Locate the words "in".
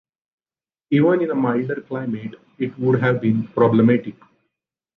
1.21-1.29